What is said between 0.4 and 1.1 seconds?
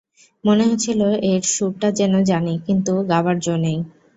মনে হচ্ছিল